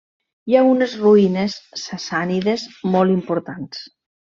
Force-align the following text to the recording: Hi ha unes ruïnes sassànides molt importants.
Hi 0.51 0.55
ha 0.59 0.63
unes 0.69 0.95
ruïnes 1.01 1.59
sassànides 1.85 2.67
molt 2.97 3.19
importants. 3.23 3.91